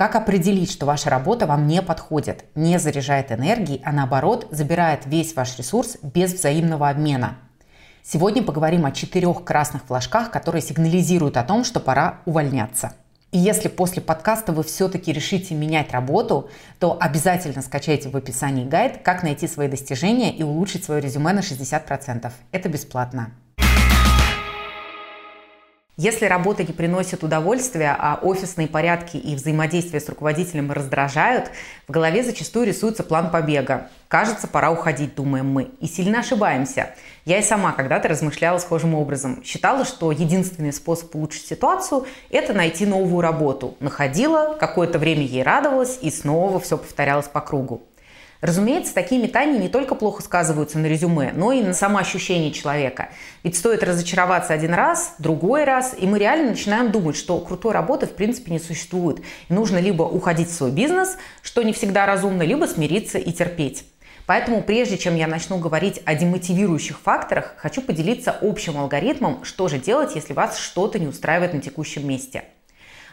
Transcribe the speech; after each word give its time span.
Как 0.00 0.16
определить, 0.16 0.72
что 0.72 0.86
ваша 0.86 1.10
работа 1.10 1.46
вам 1.46 1.66
не 1.66 1.82
подходит, 1.82 2.46
не 2.54 2.78
заряжает 2.78 3.30
энергией, 3.32 3.82
а 3.84 3.92
наоборот 3.92 4.48
забирает 4.50 5.04
весь 5.04 5.36
ваш 5.36 5.58
ресурс 5.58 5.98
без 6.02 6.32
взаимного 6.32 6.88
обмена? 6.88 7.36
Сегодня 8.02 8.42
поговорим 8.42 8.86
о 8.86 8.92
четырех 8.92 9.44
красных 9.44 9.84
флажках, 9.84 10.30
которые 10.30 10.62
сигнализируют 10.62 11.36
о 11.36 11.44
том, 11.44 11.64
что 11.64 11.80
пора 11.80 12.20
увольняться. 12.24 12.94
И 13.30 13.36
если 13.36 13.68
после 13.68 14.00
подкаста 14.00 14.54
вы 14.54 14.62
все-таки 14.62 15.12
решите 15.12 15.54
менять 15.54 15.92
работу, 15.92 16.48
то 16.78 16.96
обязательно 16.98 17.60
скачайте 17.60 18.08
в 18.08 18.16
описании 18.16 18.64
гайд, 18.64 19.02
как 19.02 19.22
найти 19.22 19.46
свои 19.46 19.68
достижения 19.68 20.34
и 20.34 20.42
улучшить 20.42 20.82
свое 20.82 21.02
резюме 21.02 21.34
на 21.34 21.40
60%. 21.40 22.32
Это 22.52 22.68
бесплатно. 22.70 23.32
Если 25.96 26.24
работа 26.24 26.64
не 26.64 26.72
приносит 26.72 27.22
удовольствия, 27.22 27.94
а 27.98 28.18
офисные 28.22 28.68
порядки 28.68 29.18
и 29.18 29.34
взаимодействие 29.34 30.00
с 30.00 30.08
руководителем 30.08 30.72
раздражают, 30.72 31.50
в 31.86 31.92
голове 31.92 32.22
зачастую 32.22 32.66
рисуется 32.66 33.02
план 33.02 33.30
побега. 33.30 33.88
Кажется, 34.08 34.48
пора 34.48 34.70
уходить, 34.70 35.14
думаем 35.14 35.46
мы. 35.46 35.70
И 35.80 35.86
сильно 35.86 36.20
ошибаемся. 36.20 36.94
Я 37.26 37.38
и 37.38 37.42
сама 37.42 37.72
когда-то 37.72 38.08
размышляла 38.08 38.58
схожим 38.58 38.94
образом. 38.94 39.42
Считала, 39.44 39.84
что 39.84 40.10
единственный 40.10 40.72
способ 40.72 41.14
улучшить 41.14 41.46
ситуацию– 41.46 42.06
это 42.30 42.54
найти 42.54 42.86
новую 42.86 43.20
работу. 43.20 43.76
Находила, 43.80 44.56
какое-то 44.58 44.98
время 44.98 45.22
ей 45.22 45.42
радовалась, 45.42 45.98
и 46.00 46.10
снова 46.10 46.60
все 46.60 46.78
повторялось 46.78 47.28
по 47.28 47.40
кругу. 47.40 47.82
Разумеется, 48.40 48.94
такие 48.94 49.20
метания 49.20 49.58
не 49.58 49.68
только 49.68 49.94
плохо 49.94 50.22
сказываются 50.22 50.78
на 50.78 50.86
резюме, 50.86 51.32
но 51.34 51.52
и 51.52 51.62
на 51.62 51.74
самоощущении 51.74 52.50
человека. 52.50 53.10
Ведь 53.42 53.56
стоит 53.56 53.82
разочароваться 53.82 54.54
один 54.54 54.72
раз, 54.72 55.14
другой 55.18 55.64
раз, 55.64 55.94
и 55.98 56.06
мы 56.06 56.18
реально 56.18 56.50
начинаем 56.50 56.90
думать, 56.90 57.16
что 57.16 57.38
крутой 57.40 57.72
работы 57.72 58.06
в 58.06 58.12
принципе 58.12 58.52
не 58.52 58.58
существует. 58.58 59.20
И 59.48 59.52
нужно 59.52 59.78
либо 59.78 60.04
уходить 60.04 60.48
в 60.48 60.54
свой 60.54 60.70
бизнес, 60.70 61.18
что 61.42 61.62
не 61.62 61.74
всегда 61.74 62.06
разумно, 62.06 62.42
либо 62.42 62.64
смириться 62.64 63.18
и 63.18 63.30
терпеть. 63.30 63.84
Поэтому 64.24 64.62
прежде 64.62 64.96
чем 64.96 65.16
я 65.16 65.26
начну 65.26 65.58
говорить 65.58 66.00
о 66.04 66.14
демотивирующих 66.14 66.98
факторах, 67.00 67.54
хочу 67.58 67.82
поделиться 67.82 68.34
общим 68.40 68.78
алгоритмом, 68.78 69.44
что 69.44 69.68
же 69.68 69.78
делать, 69.78 70.14
если 70.14 70.32
вас 70.32 70.56
что-то 70.56 70.98
не 70.98 71.08
устраивает 71.08 71.52
на 71.52 71.60
текущем 71.60 72.06
месте. 72.06 72.44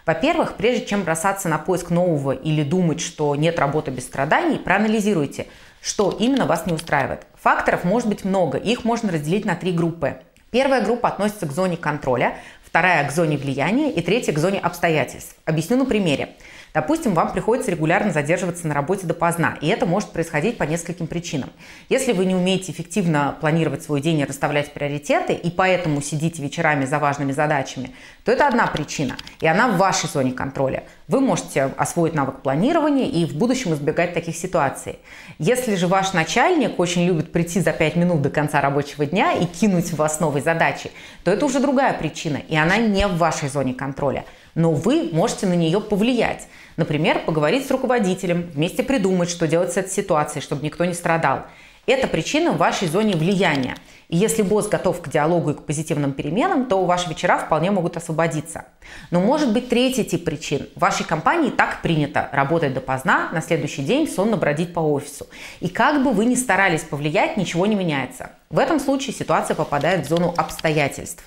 Во-первых, 0.07 0.53
прежде 0.55 0.85
чем 0.85 1.03
бросаться 1.03 1.49
на 1.49 1.57
поиск 1.57 1.89
нового 1.89 2.31
или 2.31 2.63
думать, 2.63 3.01
что 3.01 3.35
нет 3.35 3.59
работы 3.59 3.91
без 3.91 4.05
страданий, 4.05 4.57
проанализируйте, 4.57 5.47
что 5.81 6.15
именно 6.17 6.45
вас 6.45 6.65
не 6.65 6.71
устраивает. 6.71 7.27
Факторов 7.35 7.83
может 7.83 8.07
быть 8.07 8.23
много, 8.23 8.57
их 8.57 8.85
можно 8.85 9.11
разделить 9.11 9.43
на 9.43 9.55
три 9.55 9.73
группы. 9.73 10.21
Первая 10.49 10.81
группа 10.81 11.09
относится 11.09 11.45
к 11.45 11.51
зоне 11.51 11.75
контроля, 11.75 12.35
вторая 12.63 13.05
к 13.07 13.11
зоне 13.11 13.37
влияния 13.37 13.91
и 13.91 14.01
третья 14.01 14.31
к 14.31 14.39
зоне 14.39 14.59
обстоятельств. 14.59 15.35
Объясню 15.45 15.75
на 15.77 15.85
примере. 15.85 16.35
Допустим, 16.73 17.15
вам 17.15 17.31
приходится 17.31 17.71
регулярно 17.71 18.11
задерживаться 18.11 18.67
на 18.67 18.75
работе 18.75 19.07
допоздна, 19.07 19.57
и 19.61 19.67
это 19.67 19.87
может 19.87 20.11
происходить 20.11 20.57
по 20.59 20.63
нескольким 20.63 21.07
причинам. 21.07 21.49
Если 21.89 22.11
вы 22.11 22.25
не 22.25 22.35
умеете 22.35 22.71
эффективно 22.71 23.35
планировать 23.41 23.81
свой 23.81 23.99
день 23.99 24.19
и 24.19 24.25
расставлять 24.25 24.73
приоритеты, 24.73 25.33
и 25.33 25.49
поэтому 25.49 26.01
сидите 26.01 26.43
вечерами 26.43 26.85
за 26.85 26.99
важными 26.99 27.31
задачами, 27.31 27.95
то 28.23 28.31
это 28.31 28.47
одна 28.47 28.67
причина, 28.67 29.15
и 29.39 29.47
она 29.47 29.69
в 29.69 29.77
вашей 29.77 30.07
зоне 30.07 30.33
контроля. 30.33 30.83
Вы 31.07 31.19
можете 31.19 31.63
освоить 31.77 32.13
навык 32.13 32.41
планирования 32.41 33.07
и 33.07 33.25
в 33.25 33.35
будущем 33.35 33.73
избегать 33.73 34.13
таких 34.13 34.35
ситуаций. 34.35 34.99
Если 35.39 35.75
же 35.75 35.87
ваш 35.87 36.13
начальник 36.13 36.79
очень 36.79 37.05
любит 37.05 37.31
прийти 37.31 37.59
за 37.59 37.71
5 37.71 37.95
минут 37.95 38.21
до 38.21 38.29
конца 38.29 38.61
рабочего 38.61 39.05
дня 39.07 39.31
и 39.31 39.45
кинуть 39.45 39.91
в 39.91 39.95
вас 39.95 40.19
новые 40.37 40.41
задачи, 40.43 40.91
то 41.23 41.31
это 41.31 41.45
уже 41.45 41.59
другая 41.59 41.93
причина, 41.93 42.37
и 42.47 42.55
она 42.55 42.77
не 42.77 43.07
в 43.07 43.17
вашей 43.17 43.49
зоне 43.49 43.73
контроля. 43.73 44.25
Но 44.55 44.71
вы 44.71 45.09
можете 45.11 45.47
на 45.47 45.53
нее 45.53 45.79
повлиять. 45.79 46.47
Например, 46.77 47.19
поговорить 47.25 47.67
с 47.67 47.71
руководителем, 47.71 48.49
вместе 48.53 48.83
придумать, 48.83 49.29
что 49.29 49.47
делать 49.47 49.73
с 49.73 49.77
этой 49.77 49.91
ситуацией, 49.91 50.41
чтобы 50.41 50.63
никто 50.63 50.85
не 50.85 50.93
страдал. 50.93 51.45
Это 51.87 52.05
причина 52.09 52.51
в 52.51 52.57
вашей 52.57 52.89
зоне 52.89 53.15
влияния. 53.15 53.77
И 54.09 54.17
если 54.17 54.41
босс 54.41 54.67
готов 54.67 55.01
к 55.01 55.07
диалогу 55.07 55.51
и 55.51 55.53
к 55.53 55.63
позитивным 55.63 56.11
переменам, 56.11 56.65
то 56.65 56.83
ваши 56.83 57.07
вечера 57.07 57.37
вполне 57.37 57.71
могут 57.71 57.95
освободиться. 57.95 58.65
Но 59.09 59.21
может 59.21 59.53
быть 59.53 59.69
третий 59.69 60.03
тип 60.03 60.25
причин. 60.25 60.67
В 60.75 60.81
вашей 60.81 61.05
компании 61.05 61.49
так 61.49 61.81
принято 61.81 62.27
работать 62.33 62.73
допоздна, 62.73 63.29
на 63.31 63.41
следующий 63.41 63.83
день 63.83 64.05
сонно 64.05 64.35
бродить 64.35 64.73
по 64.73 64.81
офису. 64.81 65.27
И 65.61 65.69
как 65.69 66.03
бы 66.03 66.11
вы 66.11 66.25
ни 66.25 66.35
старались 66.35 66.83
повлиять, 66.83 67.37
ничего 67.37 67.65
не 67.65 67.75
меняется. 67.75 68.31
В 68.49 68.59
этом 68.59 68.81
случае 68.81 69.13
ситуация 69.13 69.55
попадает 69.55 70.05
в 70.05 70.09
зону 70.09 70.33
обстоятельств. 70.35 71.23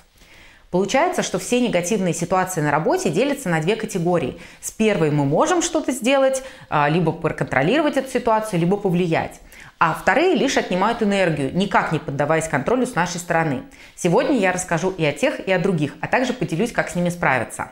Получается, 0.69 1.23
что 1.23 1.39
все 1.39 1.59
негативные 1.59 2.13
ситуации 2.13 2.61
на 2.61 2.69
работе 2.69 3.09
делятся 3.09 3.49
на 3.49 3.61
две 3.61 3.75
категории. 3.75 4.37
С 4.61 4.69
первой 4.69 5.09
мы 5.09 5.25
можем 5.25 5.63
что-то 5.63 5.91
сделать, 5.91 6.43
а, 6.69 6.87
либо 6.87 7.11
проконтролировать 7.11 7.97
эту 7.97 8.09
ситуацию, 8.09 8.59
либо 8.59 8.77
повлиять. 8.77 9.41
А 9.83 9.95
вторые 9.95 10.35
лишь 10.35 10.57
отнимают 10.57 11.01
энергию, 11.01 11.49
никак 11.57 11.91
не 11.91 11.97
поддаваясь 11.97 12.47
контролю 12.47 12.85
с 12.85 12.93
нашей 12.93 13.17
стороны. 13.19 13.63
Сегодня 13.95 14.37
я 14.37 14.51
расскажу 14.51 14.91
и 14.91 15.03
о 15.03 15.11
тех, 15.11 15.39
и 15.39 15.51
о 15.51 15.57
других, 15.57 15.95
а 16.01 16.07
также 16.07 16.33
поделюсь, 16.33 16.71
как 16.71 16.91
с 16.91 16.93
ними 16.93 17.09
справиться. 17.09 17.71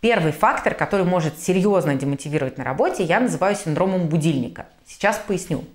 Первый 0.00 0.32
фактор, 0.32 0.72
который 0.72 1.04
может 1.04 1.38
серьезно 1.38 1.94
демотивировать 1.94 2.56
на 2.56 2.64
работе, 2.64 3.02
я 3.02 3.20
называю 3.20 3.54
синдромом 3.54 4.08
будильника. 4.08 4.64
Сейчас 4.86 5.18
поясню. 5.18 5.66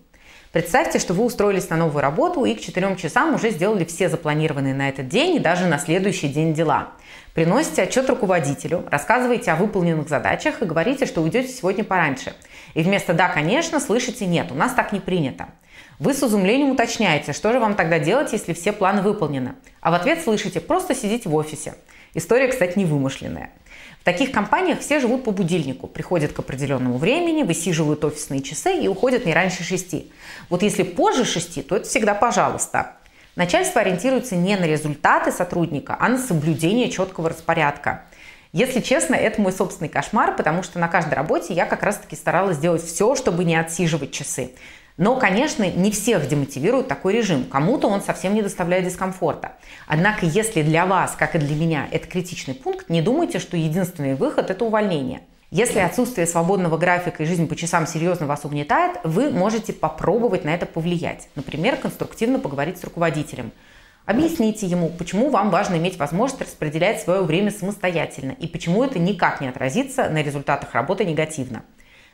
Представьте, 0.52 0.98
что 0.98 1.14
вы 1.14 1.24
устроились 1.26 1.70
на 1.70 1.76
новую 1.76 2.02
работу 2.02 2.44
и 2.44 2.56
к 2.56 2.62
4 2.62 2.96
часам 2.96 3.36
уже 3.36 3.52
сделали 3.52 3.86
все 3.86 4.10
запланированные 4.10 4.74
на 4.74 4.90
этот 4.90 5.10
день 5.10 5.36
и 5.36 5.40
даже 5.40 5.68
на 5.68 5.78
следующий 5.78 6.30
день 6.30 6.56
дела. 6.56 6.92
Приносите 7.36 7.84
отчет 7.84 8.10
руководителю, 8.10 8.86
рассказываете 8.90 9.52
о 9.52 9.58
выполненных 9.58 10.08
задачах 10.08 10.62
и 10.62 10.66
говорите, 10.66 11.06
что 11.06 11.22
уйдете 11.22 11.50
сегодня 11.50 11.84
пораньше. 11.84 12.34
И 12.76 12.84
вместо 12.84 13.14
«да, 13.14 13.30
конечно» 13.30 13.80
слышите 13.80 14.28
«нет, 14.28 14.52
у 14.52 14.56
нас 14.56 14.74
так 14.74 14.92
не 14.92 15.00
принято». 15.00 15.48
Вы 15.98 16.14
с 16.14 16.22
изумлением 16.22 16.72
уточняете, 16.72 17.32
что 17.32 17.54
же 17.54 17.60
вам 17.60 17.76
тогда 17.76 18.00
делать, 18.00 18.34
если 18.34 18.54
все 18.54 18.74
планы 18.74 19.02
выполнены. 19.02 19.56
А 19.80 19.92
в 19.92 19.94
ответ 19.94 20.22
слышите 20.22 20.60
«просто 20.60 20.94
сидите 20.94 21.30
в 21.30 21.36
офисе». 21.36 21.76
История, 22.14 22.50
кстати, 22.50 22.78
не 22.78 22.86
вымышленная. 22.86 23.52
В 24.02 24.04
таких 24.04 24.32
компаниях 24.32 24.82
все 24.82 25.00
живут 25.00 25.24
по 25.24 25.32
будильнику, 25.32 25.88
приходят 25.88 26.32
к 26.32 26.40
определенному 26.40 26.98
времени, 26.98 27.44
высиживают 27.44 28.04
офисные 28.06 28.42
часы 28.42 28.78
и 28.78 28.88
уходят 28.88 29.26
не 29.26 29.34
раньше 29.34 29.64
шести. 29.64 30.12
Вот 30.50 30.62
если 30.62 30.84
позже 30.84 31.26
шести, 31.26 31.62
то 31.62 31.78
это 31.78 31.88
всегда 31.88 32.14
пожалуйста. 32.14 32.98
Начальство 33.36 33.82
ориентируется 33.82 34.36
не 34.36 34.56
на 34.58 34.66
результаты 34.66 35.32
сотрудника, 35.32 35.98
а 36.00 36.10
на 36.10 36.18
соблюдение 36.18 36.90
четкого 36.90 37.30
распорядка. 37.30 38.04
Если 38.56 38.80
честно, 38.80 39.16
это 39.16 39.42
мой 39.42 39.52
собственный 39.52 39.90
кошмар, 39.90 40.34
потому 40.34 40.64
что 40.64 40.80
на 40.80 40.88
каждой 40.88 41.16
работе 41.16 41.54
я 41.54 41.66
как 41.66 41.84
раз-таки 41.84 42.16
старалась 42.16 42.56
сделать 42.56 42.82
все, 42.82 43.14
чтобы 43.16 43.44
не 43.44 43.54
отсиживать 43.54 44.14
часы. 44.14 44.52
Но, 44.96 45.18
конечно, 45.18 45.70
не 45.70 45.92
всех 45.92 46.26
демотивирует 46.30 46.88
такой 46.88 47.12
режим. 47.12 47.44
Кому-то 47.44 47.90
он 47.90 48.02
совсем 48.02 48.34
не 48.34 48.42
доставляет 48.42 48.86
дискомфорта. 48.86 49.58
Однако, 49.88 50.26
если 50.26 50.62
для 50.62 50.86
вас, 50.86 51.18
как 51.20 51.36
и 51.36 51.38
для 51.38 51.54
меня, 51.54 51.90
это 51.92 52.08
критичный 52.08 52.54
пункт, 52.54 52.90
не 52.90 53.02
думайте, 53.02 53.40
что 53.40 53.58
единственный 53.58 54.16
выход– 54.16 54.50
это 54.50 54.64
увольнение. 54.64 55.20
Если 55.52 55.80
отсутствие 55.80 56.26
свободного 56.26 56.78
графика 56.78 57.24
и 57.24 57.26
жизнь 57.26 57.50
по 57.50 57.58
часам 57.58 57.86
серьезно 57.86 58.26
вас 58.26 58.46
угнетает, 58.46 59.02
вы 59.04 59.32
можете 59.32 59.74
попробовать 59.74 60.46
на 60.46 60.56
это 60.56 60.66
повлиять. 60.66 61.28
Например, 61.36 61.76
конструктивно 61.76 62.40
поговорить 62.40 62.80
с 62.80 62.86
руководителем. 62.86 63.52
Объясните 64.06 64.68
ему, 64.68 64.90
почему 64.90 65.32
вам 65.32 65.50
важно 65.50 65.78
иметь 65.78 65.98
возможность 65.98 66.42
распределять 66.42 67.02
свое 67.02 67.24
время 67.24 67.50
самостоятельно 67.50 68.34
и 68.34 68.46
почему 68.46 68.84
это 68.84 69.00
никак 69.00 69.42
не 69.42 69.48
отразится 69.48 70.10
на 70.10 70.22
результатах 70.22 70.76
работы 70.76 71.06
негативно. 71.06 71.64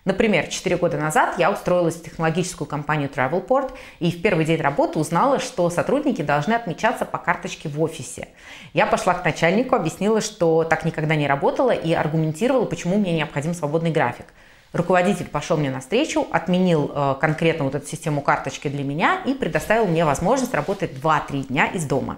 Например, 0.06 0.48
4 0.48 0.78
года 0.78 0.98
назад 0.98 1.36
я 1.38 1.52
устроилась 1.52 1.96
в 1.96 2.04
технологическую 2.04 2.66
компанию 2.66 3.10
Travelport 3.14 3.74
и 4.00 4.10
в 4.10 4.22
первый 4.22 4.46
день 4.46 4.62
работы 4.62 5.00
узнала, 5.00 5.40
что 5.40 5.70
сотрудники 5.70 6.22
должны 6.22 6.54
отмечаться 6.54 7.06
по 7.06 7.18
карточке 7.18 7.68
в 7.68 7.80
офисе. 7.82 8.30
Я 8.74 8.88
пошла 8.88 9.14
к 9.14 9.26
начальнику, 9.26 9.76
объяснила, 9.76 10.22
что 10.22 10.64
так 10.64 10.86
никогда 10.86 11.16
не 11.16 11.28
работала 11.28 11.72
и 11.72 11.92
аргументировала, 11.92 12.66
почему 12.66 12.98
мне 12.98 13.14
необходим 13.14 13.54
свободный 13.54 13.92
график. 13.92 14.26
Руководитель 14.74 15.28
пошел 15.28 15.58
мне 15.58 15.70
навстречу, 15.70 16.28
отменил 16.32 16.92
э, 16.94 17.16
конкретно 17.20 17.66
вот 17.66 17.76
эту 17.76 17.88
систему 17.88 18.22
карточки 18.22 18.70
для 18.70 18.84
меня 18.84 19.22
и 19.26 19.34
предоставил 19.34 19.86
мне 19.86 20.06
возможность 20.06 20.54
работать 20.54 20.92
2-3 20.94 21.48
дня 21.48 21.66
из 21.68 21.86
дома. 21.86 22.18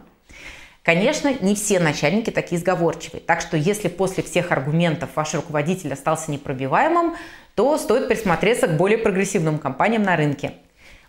Конечно, 0.84 1.34
не 1.40 1.56
все 1.56 1.80
начальники 1.80 2.30
такие 2.30 2.60
сговорчивые, 2.60 3.22
так 3.22 3.42
что 3.42 3.58
если 3.58 3.88
после 3.88 4.22
всех 4.22 4.52
аргументов 4.52 5.10
ваш 5.16 5.34
руководитель 5.34 5.94
остался 5.94 6.30
непробиваемым, 6.30 7.16
то 7.56 7.78
стоит 7.78 8.08
присмотреться 8.08 8.68
к 8.68 8.78
более 8.78 8.98
прогрессивным 8.98 9.60
компаниям 9.60 10.04
на 10.04 10.16
рынке. 10.16 10.54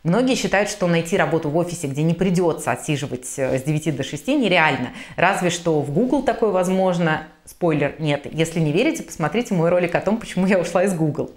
Многие 0.05 0.35
считают, 0.35 0.69
что 0.69 0.87
найти 0.87 1.17
работу 1.17 1.49
в 1.49 1.57
офисе, 1.57 1.87
где 1.87 2.03
не 2.03 2.13
придется 2.13 2.71
отсиживать 2.71 3.27
э, 3.39 3.59
с 3.59 3.63
9 3.63 3.97
до 3.97 4.03
6, 4.03 4.29
нереально. 4.29 4.91
Разве 5.17 5.49
что 5.49 5.81
в 5.81 5.91
Google 5.91 6.23
такое 6.23 6.51
возможно. 6.51 7.27
Спойлер, 7.47 7.95
нет. 7.99 8.27
Если 8.33 8.59
не 8.59 8.73
верите, 8.73 9.03
посмотрите 9.03 9.53
мой 9.53 9.69
ролик 9.69 9.95
о 9.95 10.01
том, 10.01 10.17
почему 10.17 10.47
я 10.47 10.59
ушла 10.59 10.85
из 10.85 10.95
Google. 10.95 11.31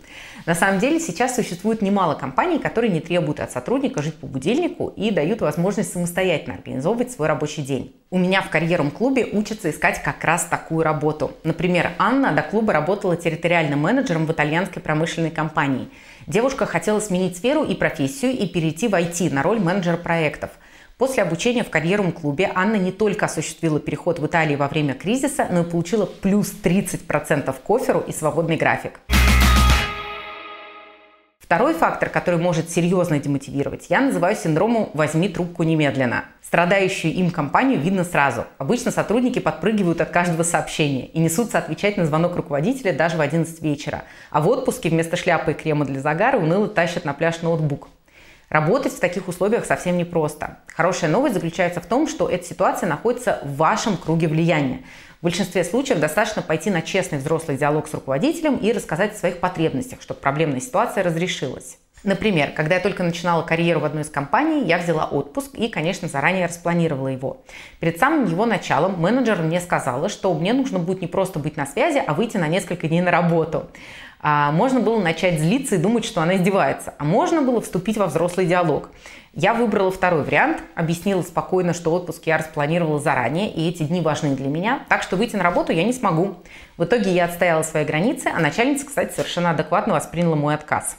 На 0.46 0.56
самом 0.56 0.80
деле 0.80 1.02
сейчас 1.02 1.36
существует 1.36 1.82
немало 1.82 2.16
компаний, 2.16 2.60
которые 2.60 2.94
не 2.94 3.02
требуют 3.02 3.42
от 3.42 3.52
сотрудника 3.52 4.02
жить 4.02 4.16
по 4.16 4.26
будильнику 4.26 4.88
и 4.96 5.12
дают 5.12 5.42
возможность 5.42 5.92
самостоятельно 5.92 6.56
организовывать 6.56 7.12
свой 7.12 7.28
рабочий 7.28 7.62
день. 7.62 7.94
У 8.10 8.18
меня 8.18 8.42
в 8.42 8.50
карьерном 8.50 8.90
клубе 8.90 9.26
учатся 9.26 9.70
искать 9.70 10.02
как 10.02 10.24
раз 10.24 10.46
такую 10.46 10.86
работу. 10.86 11.32
Например, 11.44 11.92
Анна 11.98 12.32
до 12.32 12.42
клуба 12.42 12.72
работала 12.72 13.18
территориальным 13.18 13.82
менеджером 13.82 14.26
в 14.28 14.32
итальянской 14.32 14.82
промышленной 14.82 15.32
компании. 15.32 15.90
Девушка 16.26 16.66
хотела 16.66 17.02
сменить 17.02 17.36
сферу 17.36 17.66
и 17.66 17.76
профессию 17.76 18.32
и 18.32 18.48
перейти 18.48 18.88
в 18.88 18.94
IT 18.94 19.34
на 19.34 19.44
роль 19.44 19.60
менеджера 19.60 19.98
проектов– 19.98 20.52
После 20.98 21.22
обучения 21.22 21.64
в 21.64 21.70
карьерном 21.70 22.12
клубе 22.12 22.52
Анна 22.56 22.76
не 22.76 22.92
только 22.92 23.28
осуществила 23.28 23.80
переход 23.80 24.18
в 24.18 24.26
Италии 24.26 24.56
во 24.56 24.68
время 24.68 24.96
кризиса, 24.96 25.48
но 25.52 25.62
и 25.62 25.64
получила 25.64 26.08
плюс 26.08 26.52
30% 26.64 27.54
к 27.54 27.70
оферу 27.70 28.04
и 28.08 28.12
свободный 28.12 28.58
график. 28.58 29.00
Второй 31.38 31.76
фактор, 31.76 32.10
который 32.10 32.40
может 32.40 32.72
серьезно 32.72 33.20
демотивировать, 33.20 33.86
я 33.90 34.02
называю 34.02 34.36
синдромом 34.36 34.90
«возьми 34.96 35.30
трубку 35.30 35.64
немедленно». 35.64 36.26
Страдающую 36.42 37.14
им 37.14 37.30
компанию 37.30 37.80
видно 37.80 38.04
сразу. 38.04 38.46
Обычно 38.58 38.90
сотрудники 38.90 39.40
подпрыгивают 39.40 40.02
от 40.02 40.10
каждого 40.10 40.44
сообщения 40.44 41.06
и 41.06 41.20
несутся 41.20 41.60
отвечать 41.60 41.98
на 41.98 42.06
звонок 42.06 42.36
руководителя 42.36 42.92
даже 42.92 43.18
в 43.18 43.22
11 43.22 43.62
вечера. 43.62 44.04
А 44.32 44.42
в 44.42 44.48
отпуске 44.50 44.90
вместо 44.90 45.16
шляпы 45.16 45.52
и 45.52 45.54
крема 45.54 45.86
для 45.86 46.02
загара 46.02 46.38
уныло 46.38 46.68
тащат 46.68 47.06
на 47.06 47.14
пляж 47.14 47.42
ноутбук. 47.44 47.88
Работать 48.50 48.94
в 48.94 49.00
таких 49.02 49.28
условиях 49.28 49.66
совсем 49.66 49.98
непросто. 49.98 50.60
Хорошая 50.74 51.10
новость 51.10 51.34
заключается 51.34 51.82
в 51.82 51.86
том, 51.86 52.08
что 52.08 52.30
эта 52.30 52.46
ситуация 52.46 52.88
находится 52.88 53.40
в 53.44 53.58
вашем 53.58 53.98
круге 53.98 54.30
влияния. 54.30 54.84
В 55.20 55.26
большинстве 55.26 55.66
случаев 55.66 56.00
достаточно 56.00 56.42
пойти 56.42 56.70
на 56.70 56.82
честный 56.82 57.18
взрослый 57.18 57.58
диалог 57.58 57.90
с 57.90 57.94
руководителем 57.94 58.56
и 58.56 58.72
рассказать 58.72 59.14
о 59.14 59.18
своих 59.18 59.40
потребностях, 59.40 60.02
чтобы 60.02 60.22
проблемная 60.22 60.62
ситуация 60.62 61.04
разрешилась. 61.04 61.78
Например, 62.04 62.52
когда 62.56 62.76
я 62.76 62.82
только 62.82 63.04
начинала 63.04 63.42
карьеру 63.42 63.82
в 63.82 63.86
одной 63.86 64.04
из 64.04 64.10
компаний, 64.10 64.64
я 64.64 64.78
взяла 64.78 65.06
отпуск 65.06 65.56
и, 65.56 65.68
конечно, 65.68 66.08
заранее 66.08 66.46
распланировала 66.46 67.08
его. 67.08 67.42
Перед 67.82 68.00
самым 68.00 68.26
его 68.26 68.46
началом 68.46 69.02
менеджер 69.02 69.42
мне 69.42 69.60
сказала, 69.60 70.08
что 70.08 70.34
мне 70.34 70.54
нужно 70.54 70.80
будет 70.80 71.02
не 71.02 71.08
просто 71.08 71.40
быть 71.40 71.58
на 71.58 71.66
связи, 71.66 72.02
а 72.06 72.14
выйти 72.14 72.38
на 72.38 72.48
несколько 72.48 72.88
дней 72.88 73.02
на 73.02 73.12
работу. 73.12 73.68
А 74.20 74.52
можно 74.52 74.80
было 74.80 75.00
начать 75.00 75.40
злиться 75.40 75.76
и 75.76 75.78
думать, 75.78 76.06
что 76.06 76.22
она 76.22 76.38
издевается, 76.38 76.94
а 76.98 77.04
можно 77.04 77.42
было 77.42 77.62
вступить 77.62 77.98
во 77.98 78.08
взрослый 78.08 78.46
диалог. 78.46 78.90
Я 79.34 79.54
выбрала 79.54 79.92
второй 79.92 80.24
вариант, 80.24 80.64
объяснила 80.74 81.22
спокойно, 81.22 81.74
что 81.74 81.94
отпуск 81.94 82.24
я 82.26 82.40
распланировала 82.40 83.00
заранее, 83.00 83.52
и 83.52 83.70
эти 83.70 83.84
дни 83.84 84.02
важны 84.02 84.36
для 84.36 84.48
меня, 84.48 84.80
так 84.90 85.04
что 85.04 85.16
выйти 85.16 85.36
на 85.36 85.44
работу 85.44 85.72
я 85.72 85.84
не 85.84 85.94
смогу. 85.94 86.38
В 86.78 86.86
итоге 86.86 87.12
я 87.12 87.26
отстояла 87.26 87.62
свои 87.62 87.86
границы, 87.86 88.32
а 88.36 88.40
начальница, 88.40 88.88
кстати, 88.88 89.14
совершенно 89.14 89.52
адекватно 89.52 89.94
восприняла 89.94 90.36
мой 90.36 90.56
отказ. 90.56 90.98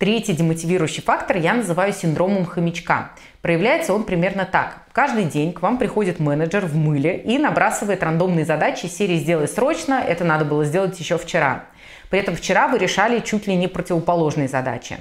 Третий 0.00 0.32
демотивирующий 0.32 1.02
фактор 1.02 1.36
я 1.36 1.52
называю 1.52 1.92
синдромом 1.92 2.46
хомячка. 2.46 3.10
Проявляется 3.42 3.92
он 3.92 4.04
примерно 4.04 4.46
так. 4.46 4.78
Каждый 4.92 5.24
день 5.24 5.52
к 5.52 5.60
вам 5.60 5.76
приходит 5.76 6.18
менеджер 6.18 6.64
в 6.64 6.74
мыле 6.74 7.18
и 7.18 7.36
набрасывает 7.36 8.02
рандомные 8.02 8.46
задачи 8.46 8.86
серии 8.86 9.18
«Сделай 9.18 9.46
срочно», 9.46 10.02
это 10.02 10.24
надо 10.24 10.46
было 10.46 10.64
сделать 10.64 10.98
еще 10.98 11.18
вчера. 11.18 11.66
При 12.08 12.18
этом 12.18 12.34
вчера 12.34 12.68
вы 12.68 12.78
решали 12.78 13.20
чуть 13.20 13.46
ли 13.46 13.54
не 13.56 13.68
противоположные 13.68 14.48
задачи. 14.48 14.96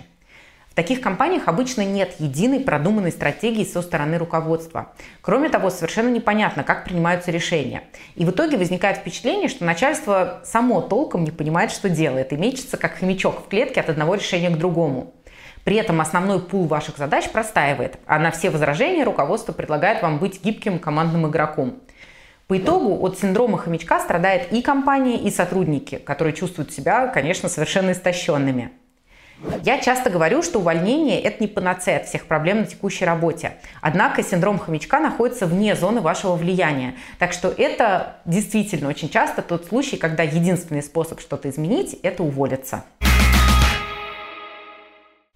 В 0.71 0.75
таких 0.75 1.01
компаниях 1.01 1.47
обычно 1.47 1.83
нет 1.83 2.15
единой 2.19 2.61
продуманной 2.61 3.11
стратегии 3.11 3.65
со 3.65 3.81
стороны 3.81 4.17
руководства. 4.17 4.93
Кроме 5.21 5.49
того, 5.49 5.69
совершенно 5.69 6.09
непонятно, 6.09 6.63
как 6.63 6.85
принимаются 6.85 7.31
решения. 7.31 7.83
И 8.15 8.23
в 8.23 8.29
итоге 8.29 8.57
возникает 8.57 8.97
впечатление, 8.97 9.49
что 9.49 9.65
начальство 9.65 10.41
само 10.45 10.81
толком 10.81 11.23
не 11.23 11.31
понимает, 11.31 11.71
что 11.71 11.89
делает, 11.89 12.31
и 12.31 12.37
мечется 12.37 12.77
как 12.77 12.95
хомячок 12.97 13.45
в 13.45 13.49
клетке 13.49 13.81
от 13.81 13.89
одного 13.89 14.15
решения 14.15 14.49
к 14.49 14.57
другому. 14.57 15.13
При 15.65 15.75
этом 15.75 15.99
основной 15.99 16.41
пул 16.41 16.65
ваших 16.65 16.97
задач 16.97 17.29
простаивает, 17.29 17.97
а 18.05 18.17
на 18.17 18.31
все 18.31 18.49
возражения 18.49 19.03
руководство 19.03 19.51
предлагает 19.51 20.01
вам 20.01 20.17
быть 20.17 20.41
гибким 20.43 20.79
командным 20.79 21.27
игроком. 21.27 21.79
По 22.47 22.57
итогу 22.57 23.05
от 23.05 23.19
синдрома 23.19 23.57
хомячка 23.57 23.99
страдает 23.99 24.51
и 24.51 24.61
компания, 24.61 25.17
и 25.17 25.29
сотрудники, 25.29 25.97
которые 25.97 26.33
чувствуют 26.33 26.71
себя, 26.71 27.07
конечно, 27.07 27.49
совершенно 27.49 27.91
истощенными. 27.91 28.71
Я 29.63 29.79
часто 29.79 30.09
говорю, 30.09 30.41
что 30.43 30.59
увольнение– 30.59 31.21
это 31.23 31.41
не 31.41 31.47
панацея 31.47 31.97
от 31.99 32.07
всех 32.07 32.25
проблем 32.25 32.59
на 32.59 32.65
текущей 32.65 33.05
работе. 33.05 33.53
Однако 33.81 34.21
синдром 34.21 34.59
хомячка 34.59 34.99
находится 34.99 35.45
вне 35.45 35.75
зоны 35.75 36.01
вашего 36.01 36.35
влияния. 36.35 36.95
Так 37.19 37.31
что 37.31 37.53
это 37.57 38.17
действительно 38.25 38.89
очень 38.89 39.09
часто 39.09 39.41
тот 39.41 39.67
случай, 39.67 39.95
когда 39.95 40.23
единственный 40.23 40.83
способ 40.83 41.21
что-то 41.21 41.49
изменить– 41.49 41.97
это 42.03 42.23
уволиться. 42.23 42.83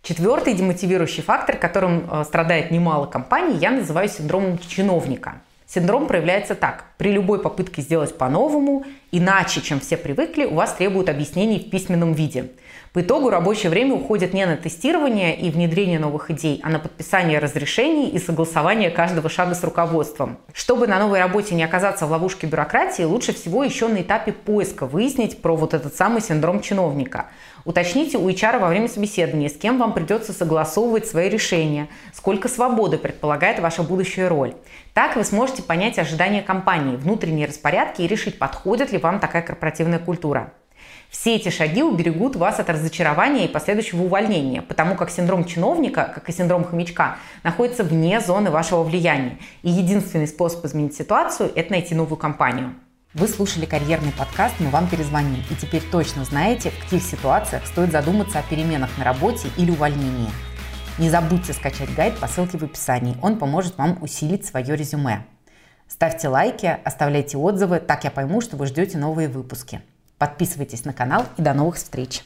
Четвертый 0.02 0.54
демотивирующий 0.54 1.24
фактор, 1.24 1.56
которым 1.56 2.10
э, 2.12 2.26
страдает 2.26 2.72
немало 2.72 3.06
компаний, 3.06 3.58
я 3.58 3.72
называю 3.72 4.10
синдромом 4.10 4.60
чиновника. 4.60 5.36
Синдром 5.66 6.08
проявляется 6.08 6.56
так. 6.56 6.86
При 7.04 7.12
любой 7.12 7.40
попытке 7.40 7.82
сделать 7.82 8.18
по-новому, 8.18 8.86
иначе, 9.12 9.60
чем 9.60 9.82
все 9.82 9.98
привыкли, 9.98 10.46
у 10.46 10.54
вас 10.54 10.72
требуют 10.72 11.10
объяснений 11.10 11.60
в 11.60 11.70
письменном 11.70 12.14
виде– 12.14 12.52
по 12.94 13.02
итогу 13.02 13.32
рабочее 13.32 13.72
время 13.72 13.96
уходит 13.96 14.36
не 14.36 14.46
на 14.46 14.56
тестирование 14.56 15.36
и 15.36 15.50
внедрение 15.50 15.98
новых 15.98 16.30
идей, 16.30 16.62
а 16.64 16.70
на 16.70 16.78
подписание 16.78 17.40
разрешений 17.40 18.08
и 18.08 18.20
согласование 18.20 18.92
каждого 18.92 19.30
шага 19.30 19.56
с 19.56 19.64
руководством. 19.64 20.38
Чтобы 20.54 20.86
на 20.86 21.00
новой 21.00 21.20
работе 21.20 21.56
не 21.56 21.64
оказаться 21.64 22.06
в 22.06 22.12
ловушке 22.12 22.46
бюрократии, 22.46 23.02
лучше 23.02 23.34
всего 23.34 23.64
еще 23.64 23.88
на 23.88 24.04
этапе 24.04 24.32
поиска 24.32 24.86
выяснить 24.86 25.42
про 25.42 25.56
вот 25.56 25.74
этот 25.74 25.96
самый 25.96 26.22
синдром 26.22 26.62
чиновника. 26.62 27.30
Уточните 27.66 28.20
у 28.20 28.30
HR 28.30 28.60
во 28.60 28.68
время 28.68 28.88
собеседования, 28.88 29.50
с 29.50 29.54
кем 29.54 29.80
вам 29.80 29.94
придется 29.94 30.32
согласовывать 30.32 31.08
свои 31.08 31.30
решения, 31.30 31.88
сколько 32.14 32.48
свободы 32.48 33.00
предполагает 33.00 33.58
ваша 33.58 33.82
будущая 33.82 34.30
роль. 34.30 34.54
Так 34.94 35.16
вы 35.16 35.24
сможете 35.24 35.64
понять 35.64 35.98
ожидания 35.98 36.44
компании, 36.94 36.96
внутренние 36.96 37.48
распорядки 37.48 38.02
и 38.02 38.08
решить, 38.08 38.40
подходит 38.40 38.92
ли 38.92 38.98
вам 38.98 39.20
такая 39.20 39.42
корпоративная 39.42 40.00
культура. 40.00 40.54
Все 41.10 41.36
эти 41.36 41.50
шаги 41.50 41.84
уберегут 41.84 42.36
вас 42.36 42.60
от 42.60 42.70
разочарования 42.70 43.46
и 43.46 43.48
последующего 43.48 44.04
увольнения, 44.04 44.62
потому 44.62 44.96
как 44.96 45.12
синдром 45.12 45.46
чиновника, 45.46 46.12
как 46.14 46.28
и 46.28 46.32
синдром 46.34 46.64
хомячка, 46.64 47.18
находится 47.44 47.84
вне 47.84 48.20
зоны 48.20 48.50
вашего 48.50 48.84
влияния. 48.84 49.38
И 49.62 49.70
единственный 49.70 50.28
способ 50.28 50.66
изменить 50.66 50.96
ситуацию– 50.96 51.52
это 51.56 51.72
найти 51.72 51.94
новую 51.96 52.18
компанию. 52.18 52.74
Вы 53.14 53.28
слушали 53.28 53.66
карьерный 53.66 54.12
подкаст 54.12 54.56
«Мы 54.60 54.70
вам 54.70 54.88
перезвоним» 54.88 55.44
и 55.52 55.56
теперь 55.56 55.84
точно 55.92 56.26
знаете, 56.26 56.72
в 56.72 56.80
каких 56.84 57.04
ситуациях 57.04 57.68
стоит 57.68 57.92
задуматься 57.92 58.40
о 58.40 58.44
переменах 58.50 58.90
на 58.98 59.04
работе 59.04 59.50
или 59.56 59.70
увольнении. 59.70 60.30
Не 60.98 61.12
забудьте 61.12 61.54
скачать 61.54 61.94
гайд 61.94 62.18
по 62.18 62.28
ссылке 62.28 62.58
в 62.58 62.64
описании, 62.64 63.16
он 63.22 63.38
поможет 63.38 63.78
вам 63.78 64.02
усилить 64.02 64.46
свое 64.46 64.76
резюме. 64.76 65.26
Ставьте 65.88 66.28
лайки, 66.28 66.78
оставляйте 66.84 67.38
отзывы, 67.38 67.80
так 67.80 68.04
я 68.04 68.12
пойму, 68.12 68.42
что 68.42 68.58
вы 68.58 68.66
ждете 68.68 68.98
новые 68.98 69.28
выпуски. 69.28 69.82
Подписывайтесь 70.18 70.86
на 70.86 70.94
канал 70.94 71.26
и 71.38 71.42
до 71.42 71.54
новых 71.54 71.76
встреч! 71.76 72.24